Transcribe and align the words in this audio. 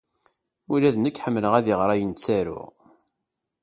Ula 0.73 0.89
d 0.95 0.97
nekk 0.99 1.21
ḥemmleɣ 1.23 1.53
ad 1.55 1.65
iɣer 1.73 1.89
ayen 1.93 2.11
ttaruɣ. 2.13 2.67